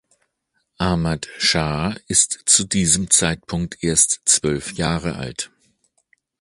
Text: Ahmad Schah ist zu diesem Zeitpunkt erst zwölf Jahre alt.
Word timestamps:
Ahmad 0.79 1.27
Schah 1.37 1.95
ist 2.07 2.31
zu 2.47 2.63
diesem 2.63 3.11
Zeitpunkt 3.11 3.83
erst 3.83 4.21
zwölf 4.25 4.73
Jahre 4.73 5.13
alt. 5.15 5.51